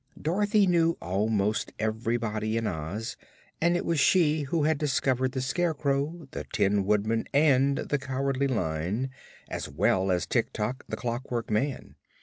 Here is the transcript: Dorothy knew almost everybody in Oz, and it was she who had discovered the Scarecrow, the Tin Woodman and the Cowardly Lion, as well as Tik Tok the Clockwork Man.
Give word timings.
Dorothy 0.19 0.65
knew 0.65 0.97
almost 0.99 1.73
everybody 1.77 2.57
in 2.57 2.65
Oz, 2.65 3.17
and 3.61 3.77
it 3.77 3.85
was 3.85 3.99
she 3.99 4.41
who 4.41 4.63
had 4.63 4.79
discovered 4.79 5.33
the 5.33 5.41
Scarecrow, 5.41 6.27
the 6.31 6.43
Tin 6.51 6.85
Woodman 6.85 7.27
and 7.35 7.77
the 7.77 7.99
Cowardly 7.99 8.47
Lion, 8.47 9.11
as 9.47 9.69
well 9.69 10.09
as 10.09 10.25
Tik 10.25 10.53
Tok 10.53 10.85
the 10.89 10.97
Clockwork 10.97 11.51
Man. 11.51 11.97